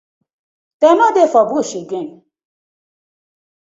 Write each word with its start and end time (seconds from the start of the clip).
Dem 0.85 0.95
no 1.01 1.07
dey 1.17 1.29
for 1.33 1.45
bush 1.51 1.73
again? 1.81 2.09